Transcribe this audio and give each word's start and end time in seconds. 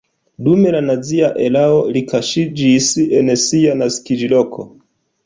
Dum 0.45 0.63
la 0.75 0.79
nazia 0.85 1.27
erao 1.47 1.75
li 1.97 2.03
kaŝiĝis 2.13 2.89
en 3.21 3.29
sia 3.43 3.77
naskiĝloko. 3.83 4.67